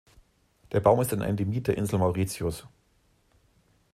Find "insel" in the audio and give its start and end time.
1.77-1.99